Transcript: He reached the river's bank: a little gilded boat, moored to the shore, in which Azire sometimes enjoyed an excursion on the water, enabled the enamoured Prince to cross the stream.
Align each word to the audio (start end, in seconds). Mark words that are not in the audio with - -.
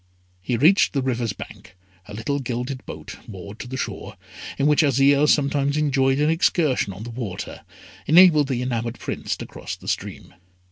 He 0.41 0.57
reached 0.57 0.93
the 0.93 1.03
river's 1.03 1.31
bank: 1.33 1.75
a 2.07 2.13
little 2.15 2.39
gilded 2.39 2.83
boat, 2.87 3.17
moored 3.27 3.59
to 3.59 3.67
the 3.67 3.77
shore, 3.77 4.15
in 4.57 4.65
which 4.65 4.81
Azire 4.81 5.29
sometimes 5.29 5.77
enjoyed 5.77 6.19
an 6.19 6.31
excursion 6.31 6.91
on 6.91 7.03
the 7.03 7.11
water, 7.11 7.61
enabled 8.07 8.47
the 8.47 8.63
enamoured 8.63 8.97
Prince 8.97 9.37
to 9.37 9.45
cross 9.45 9.75
the 9.75 9.87
stream. 9.87 10.33